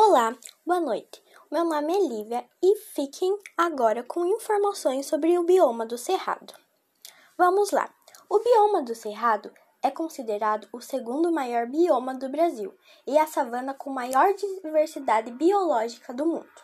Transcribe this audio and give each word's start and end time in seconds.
Olá, 0.00 0.32
boa 0.64 0.78
noite. 0.78 1.20
Meu 1.50 1.64
nome 1.64 1.92
é 1.92 1.98
Lívia 1.98 2.48
e 2.62 2.76
fiquem 2.76 3.36
agora 3.56 4.04
com 4.04 4.24
informações 4.24 5.06
sobre 5.06 5.36
o 5.36 5.42
bioma 5.42 5.84
do 5.84 5.98
Cerrado. 5.98 6.54
Vamos 7.36 7.72
lá. 7.72 7.92
O 8.28 8.38
bioma 8.38 8.80
do 8.80 8.94
Cerrado 8.94 9.52
é 9.82 9.90
considerado 9.90 10.68
o 10.72 10.80
segundo 10.80 11.32
maior 11.32 11.66
bioma 11.66 12.14
do 12.14 12.28
Brasil 12.28 12.72
e 13.08 13.18
a 13.18 13.26
savana 13.26 13.74
com 13.74 13.90
maior 13.90 14.32
diversidade 14.34 15.32
biológica 15.32 16.14
do 16.14 16.24
mundo. 16.24 16.62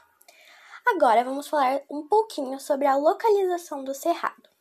Agora 0.87 1.25
vamos 1.25 1.49
falar 1.49 1.81
um 1.91 2.07
pouquinho 2.07 2.61
sobre 2.61 2.87
a 2.87 2.95
localização 2.95 3.83
do 3.83 3.97
Cerrado. 3.97 4.54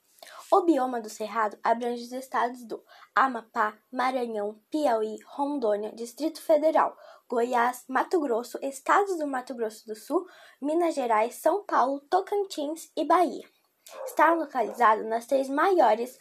O 0.55 0.61
bioma 0.61 1.01
do 1.01 1.09
Cerrado 1.09 1.57
abrange 1.63 2.03
os 2.03 2.11
estados 2.11 2.63
do 2.63 2.79
Amapá, 3.15 3.75
Maranhão, 3.91 4.61
Piauí, 4.69 5.17
Rondônia, 5.25 5.91
Distrito 5.91 6.39
Federal, 6.39 6.95
Goiás, 7.27 7.83
Mato 7.87 8.19
Grosso, 8.19 8.59
estados 8.61 9.17
do 9.17 9.25
Mato 9.25 9.55
Grosso 9.55 9.83
do 9.87 9.95
Sul, 9.95 10.27
Minas 10.61 10.93
Gerais, 10.93 11.33
São 11.33 11.63
Paulo, 11.63 12.01
Tocantins 12.01 12.91
e 12.95 13.03
Bahia. 13.03 13.49
Está 14.05 14.31
localizado 14.35 15.03
nas 15.05 15.25
três 15.25 15.49
maiores 15.49 16.19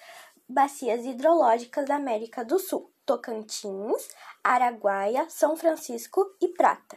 bacias 0.49 1.05
hidrológicas 1.05 1.85
da 1.85 1.97
América 1.97 2.43
do 2.43 2.59
Sul: 2.59 2.91
Tocantins, 3.05 4.09
Araguaia, 4.43 5.29
São 5.29 5.59
Francisco 5.59 6.25
e 6.41 6.49
Prata, 6.49 6.97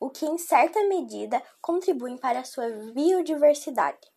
o 0.00 0.10
que 0.10 0.26
em 0.26 0.36
certa 0.36 0.82
medida 0.88 1.40
contribuem 1.60 2.16
para 2.16 2.40
a 2.40 2.44
sua 2.44 2.68
biodiversidade. 2.92 4.12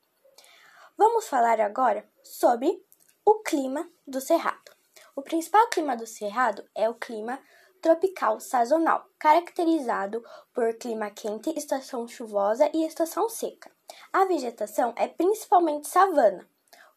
Vamos 0.97 1.27
falar 1.27 1.59
agora 1.59 2.07
sobre 2.23 2.81
o 3.25 3.39
clima 3.39 3.85
do 4.07 4.21
Cerrado. 4.21 4.71
O 5.13 5.21
principal 5.21 5.67
clima 5.67 5.93
do 5.93 6.07
Cerrado 6.07 6.63
é 6.73 6.89
o 6.89 6.93
clima 6.93 7.37
tropical 7.81 8.39
sazonal, 8.39 9.05
caracterizado 9.19 10.23
por 10.53 10.73
clima 10.75 11.09
quente, 11.11 11.49
estação 11.57 12.07
chuvosa 12.07 12.69
e 12.73 12.85
estação 12.85 13.27
seca. 13.27 13.69
A 14.13 14.23
vegetação 14.23 14.93
é 14.95 15.05
principalmente 15.05 15.89
savana, 15.89 16.47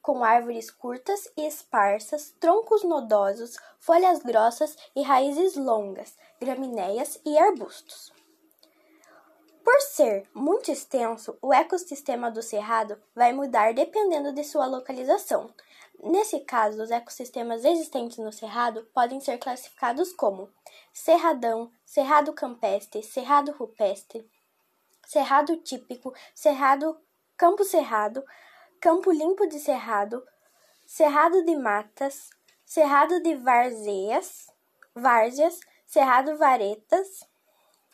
com 0.01 0.23
árvores 0.23 0.71
curtas 0.71 1.29
e 1.37 1.45
esparsas, 1.45 2.31
troncos 2.39 2.85
nodosos, 2.85 3.57
folhas 3.81 4.21
grossas 4.21 4.77
e 4.95 5.03
raízes 5.03 5.57
longas, 5.57 6.17
gramíneas 6.41 7.21
e 7.27 7.37
arbustos. 7.37 8.13
Por 9.71 9.83
ser 9.83 10.27
muito 10.33 10.73
extenso, 10.73 11.37
o 11.43 11.53
ecossistema 11.53 12.31
do 12.31 12.41
cerrado 12.41 12.99
vai 13.15 13.35
mudar 13.35 13.75
dependendo 13.75 14.33
de 14.33 14.43
sua 14.43 14.65
localização. 14.65 15.53
Nesse 16.03 16.41
caso, 16.41 16.83
os 16.83 16.91
ecossistemas 16.91 17.67
existentes 17.67 18.17
no 18.17 18.33
cerrado 18.33 18.89
podem 18.95 19.21
ser 19.21 19.37
classificados 19.37 20.11
como 20.15 20.51
cerradão, 20.91 21.71
cerrado 21.85 22.33
campestre, 22.33 23.03
cerrado 23.03 23.53
rupestre, 23.53 24.27
cerrado 25.07 25.59
típico, 25.59 26.15
cerrado 26.35 26.99
campo 27.37 27.63
cerrado, 27.63 28.25
campo 28.81 29.13
limpo 29.13 29.47
de 29.47 29.61
cerrado, 29.61 30.27
cerrado 30.87 31.45
de 31.45 31.55
matas, 31.55 32.31
cerrado 32.65 33.23
de 33.23 33.35
várzeas, 33.35 34.51
várzeas, 34.95 35.61
cerrado 35.87 36.39
varetas 36.39 37.29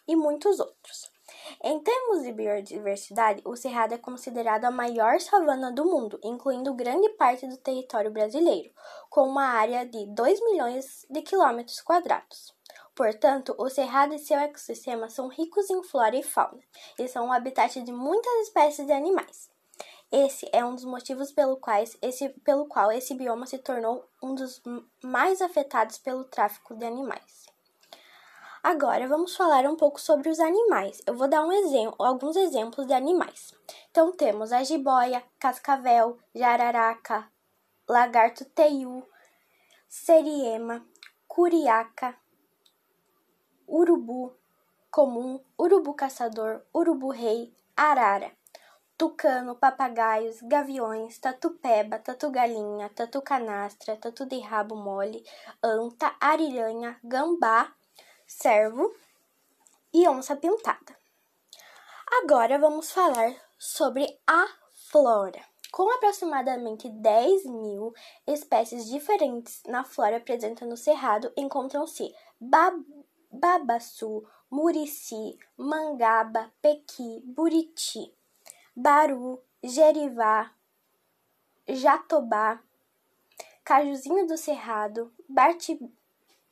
e 0.07 0.15
muitos 0.15 0.61
outros. 0.61 1.14
Em 1.67 1.81
termos 1.81 2.23
de 2.23 2.31
biodiversidade, 2.31 3.41
o 3.43 3.57
Cerrado 3.57 3.95
é 3.95 3.97
considerado 3.97 4.67
a 4.67 4.71
maior 4.71 5.19
savana 5.19 5.73
do 5.73 5.87
mundo, 5.87 6.21
incluindo 6.23 6.75
grande 6.75 7.09
parte 7.15 7.47
do 7.47 7.57
território 7.57 8.11
brasileiro, 8.11 8.71
com 9.09 9.23
uma 9.23 9.47
área 9.47 9.87
de 9.87 10.05
2 10.09 10.45
milhões 10.45 11.07
de 11.09 11.23
quilômetros 11.23 11.81
quadrados. 11.81 12.55
Portanto, 12.95 13.55
o 13.57 13.71
Cerrado 13.71 14.13
e 14.13 14.19
seu 14.19 14.39
ecossistema 14.39 15.09
são 15.09 15.27
ricos 15.29 15.71
em 15.71 15.83
flora 15.83 16.15
e 16.15 16.23
fauna, 16.23 16.61
e 16.99 17.09
são 17.09 17.29
o 17.29 17.33
habitat 17.33 17.81
de 17.81 17.93
muitas 17.93 18.47
espécies 18.47 18.87
de 18.87 18.93
animais. 18.93 19.49
Esse 20.13 20.47
é 20.53 20.63
um 20.63 20.75
dos 20.75 20.85
motivos 20.85 21.33
pelo, 21.33 21.57
quais 21.57 21.97
esse, 22.03 22.29
pelo 22.45 22.67
qual 22.67 22.93
esse 22.93 23.15
bioma 23.15 23.47
se 23.47 23.57
tornou 23.57 24.07
um 24.23 24.35
dos 24.35 24.63
mais 25.03 25.41
afetados 25.41 25.97
pelo 25.97 26.25
tráfico 26.25 26.77
de 26.77 26.85
animais. 26.85 27.54
Agora 28.65 29.07
vamos 29.07 29.37
falar 29.37 29.67
um 29.67 29.77
pouco 29.77 30.01
sobre 30.01 30.31
os 30.31 30.41
animais. 30.41 31.03
Eu 31.07 31.15
vou 31.15 31.29
dar 31.29 31.45
um 31.45 31.53
exemplo, 31.53 32.03
alguns 32.03 32.35
exemplos 32.35 32.87
de 32.87 32.95
animais. 32.95 33.53
Então 33.91 34.11
temos 34.11 34.53
a 34.53 34.65
jiboia, 34.65 35.23
cascavel, 35.39 36.19
jararaca, 36.35 37.31
lagarto 37.87 38.43
teiu, 38.47 39.07
seriema, 39.87 40.83
curiaca, 41.29 42.17
urubu 43.69 44.35
comum, 44.91 45.39
urubu 45.61 45.93
caçador, 45.93 46.63
urubu 46.75 47.11
rei, 47.11 47.55
arara, 47.77 48.33
tucano, 48.97 49.57
papagaios, 49.57 50.41
gaviões, 50.41 51.19
tatu-peba, 51.19 51.99
tatu-galinha, 51.99 52.89
tatu-canastra, 52.89 53.95
tatu 53.97 54.25
de 54.25 54.41
rabo 54.41 54.75
mole, 54.75 55.23
anta, 55.63 56.17
ariranha, 56.19 56.99
gambá, 57.05 57.71
cervo 58.35 58.93
e 59.93 60.09
onça 60.09 60.35
pintada. 60.35 60.97
Agora 62.23 62.59
vamos 62.59 62.91
falar 62.91 63.35
sobre 63.59 64.21
a 64.27 64.47
flora. 64.91 65.41
Com 65.71 65.91
aproximadamente 65.95 66.89
10 66.89 67.47
mil 67.47 67.93
espécies 68.27 68.87
diferentes 68.87 69.63
na 69.67 69.83
flora 69.85 70.21
presente 70.21 70.65
no 70.65 70.77
Cerrado, 70.77 71.33
encontram-se 71.37 72.15
babaçu, 73.31 74.25
murici, 74.51 75.39
mangaba, 75.57 76.53
pequi, 76.61 77.23
buriti, 77.25 78.15
baru, 78.77 79.43
gerivá, 79.63 80.53
jatobá, 81.67 82.61
cajuzinho 83.65 84.27
do 84.27 84.37
Cerrado, 84.37 85.13
bati 85.29 85.79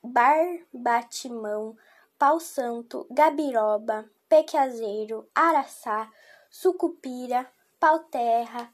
Barbatimão, 0.03 1.77
Pau 2.19 2.39
Santo, 2.39 3.07
Gabiroba, 3.09 4.09
Pequiazeiro, 4.27 5.29
Araçá, 5.33 6.11
Sucupira, 6.49 7.49
Pau-terra, 7.79 8.71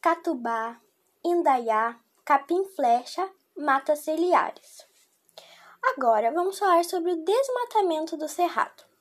Catubá, 0.00 0.80
Indaiá, 1.24 1.98
Capim-flecha, 2.24 3.30
Matas 3.56 4.00
ciliares. 4.00 4.84
Agora 5.82 6.32
vamos 6.32 6.58
falar 6.58 6.84
sobre 6.84 7.12
o 7.12 7.24
desmatamento 7.24 8.16
do 8.16 8.28
Cerrado. 8.28 8.93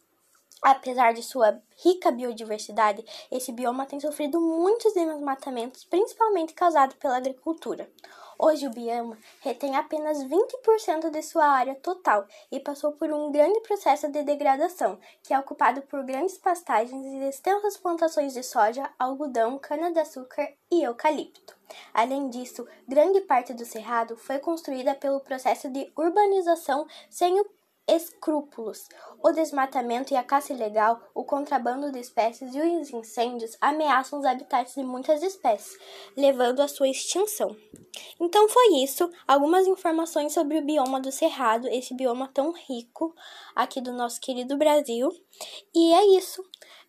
Apesar 0.63 1.13
de 1.13 1.22
sua 1.22 1.62
rica 1.84 2.09
biodiversidade, 2.09 3.03
esse 3.29 3.51
bioma 3.51 3.85
tem 3.85 4.00
sofrido 4.00 4.40
muitos 4.40 4.94
desmatamentos, 4.94 5.84
principalmente 5.84 6.53
causados 6.53 6.96
pela 6.96 7.18
agricultura. 7.18 7.90
Hoje, 8.40 8.66
o 8.66 8.69
bioma 8.69 9.18
retém 9.41 9.75
apenas 9.75 10.23
20% 10.23 11.09
de 11.09 11.22
sua 11.22 11.46
área 11.46 11.75
total 11.75 12.25
e 12.52 12.59
passou 12.59 12.94
por 12.94 13.12
um 13.12 13.31
grande 13.31 13.59
processo 13.62 14.09
de 14.09 14.23
degradação, 14.23 15.00
que 15.22 15.34
é 15.34 15.40
ocupado 15.40 15.81
por 15.84 16.03
grandes 16.03 16.38
pastagens 16.38 17.06
e 17.06 17.28
extensas 17.28 17.78
plantações 17.78 18.34
de 18.34 18.41
soja, 18.41 18.90
algodão, 18.97 19.59
cana-de-açúcar 19.59 20.47
e 20.72 20.84
eucalipto. 20.84 21.56
Além 21.94 22.29
disso, 22.29 22.66
grande 22.88 23.22
parte 23.22 23.53
do 23.53 23.66
cerrado 23.66 24.16
foi 24.16 24.40
construída 24.40 24.96
pelo 24.96 25.19
processo 25.19 25.69
de 25.69 25.91
urbanização 25.96 26.88
sem 27.09 27.40
o 27.40 27.46
escrúpulos. 27.88 28.88
O 29.24 29.32
desmatamento 29.32 30.14
e 30.14 30.18
a 30.18 30.24
caça 30.24 30.54
ilegal, 30.54 31.02
o 31.14 31.24
contrabando 31.24 31.92
de 31.92 32.00
espécies 32.00 32.54
e 32.56 32.60
os 32.60 32.92
incêndios 32.92 33.58
ameaçam 33.60 34.20
os 34.20 34.26
habitats 34.26 34.76
de 34.76 34.84
muitas 34.84 35.22
espécies, 35.22 35.78
levando 36.16 36.62
à 36.62 36.68
sua 36.68 36.88
extinção. 36.88 37.56
Então 38.20 38.48
foi 38.50 38.76
isso, 38.84 39.10
algumas 39.28 39.68
informações 39.68 40.34
sobre 40.34 40.58
o 40.58 40.66
bioma 40.66 41.00
do 41.00 41.12
Cerrado, 41.12 41.68
esse 41.68 41.94
bioma 41.94 42.30
tão 42.34 42.52
rico 42.52 43.14
aqui 43.56 43.82
do 43.82 43.94
nosso 43.94 44.20
querido 44.20 44.58
Brasil. 44.58 45.10
E 45.74 45.94
é 45.94 46.18
isso. 46.18 46.44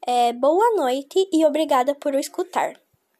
É, 0.06 0.32
boa 0.32 0.76
noite 0.76 1.28
e 1.32 1.44
obrigada 1.46 1.94
por 1.94 2.14
escutar. 2.14 2.83